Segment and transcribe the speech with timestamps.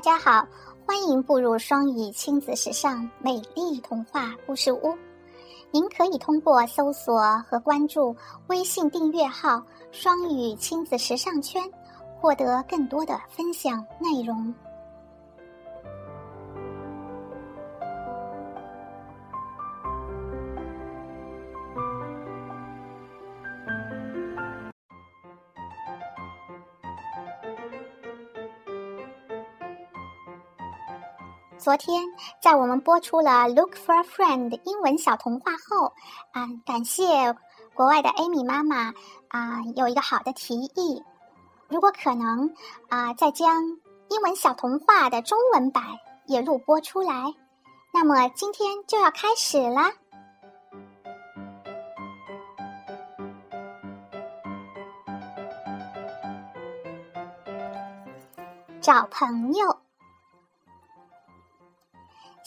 [0.00, 0.48] 大家好，
[0.86, 4.96] 欢迎步入双语亲子时尚美丽童话故事屋。
[5.70, 11.62] 您可以通过搜索和关注微信订阅号“双语亲子时尚圈”，
[12.18, 14.54] 获得更多的分享内容。
[31.60, 32.02] 昨天，
[32.40, 35.92] 在我们播出了《Look for a Friend》的英文小童话后，
[36.32, 37.04] 啊，感谢
[37.74, 38.94] 国外的 Amy 妈妈
[39.28, 41.04] 啊，有一个好的提议，
[41.68, 42.54] 如果可能
[42.88, 43.62] 啊，再将
[44.08, 45.84] 英文小童话的中文版
[46.24, 47.34] 也录播出来。
[47.92, 49.92] 那么今天就要开始啦，
[58.80, 59.79] 找朋友。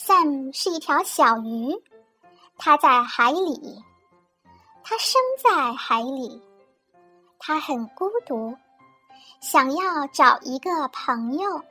[0.05, 1.81] Sam 是一条小鱼，
[2.57, 3.81] 它在海里，
[4.83, 6.43] 它生在海里，
[7.39, 8.53] 它很孤独，
[9.39, 11.61] 想要找一个朋友。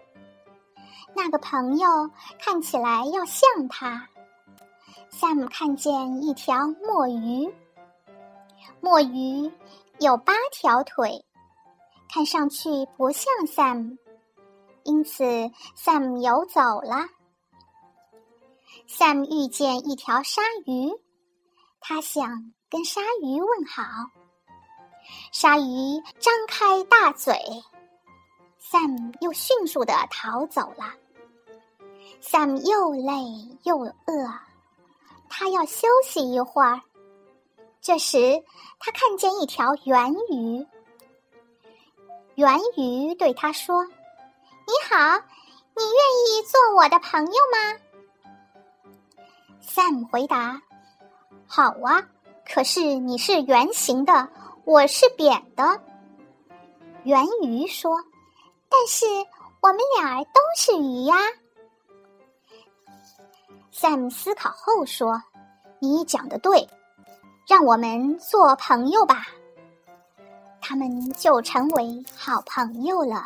[1.15, 4.09] 那个朋友看起来要像它。
[5.11, 7.55] Sam 看见一条墨鱼，
[8.81, 9.53] 墨鱼
[9.99, 11.23] 有八条腿，
[12.11, 13.99] 看上去不像 Sam，
[14.85, 15.23] 因此
[15.77, 17.07] Sam 游走了。
[18.89, 20.91] Sam 遇见一条鲨鱼，
[21.81, 23.83] 他想跟鲨鱼问好。
[25.33, 27.35] 鲨鱼张开大嘴
[28.61, 30.95] ，Sam 又迅速的逃走了。
[32.23, 33.93] Sam 又累又饿，
[35.29, 36.81] 他要休息一会儿。
[37.81, 38.43] 这时，
[38.79, 40.67] 他看见一条圆鱼。
[42.37, 45.19] 圆鱼对他说：“你好，
[45.77, 47.81] 你愿意做我的朋友吗？”
[49.63, 50.61] Sam 回答
[51.47, 52.03] ：“好啊，
[52.45, 54.29] 可是你是圆形的，
[54.65, 55.81] 我是扁的。”
[57.05, 57.97] 圆鱼说
[58.69, 59.07] ：“但是
[59.61, 61.15] 我们俩都是鱼呀。
[63.73, 65.23] ”Sam 思考后说
[65.81, 66.69] ：“你讲的对，
[67.49, 69.27] 让我们做朋友吧。”
[70.61, 73.25] 他们就成为好朋友了。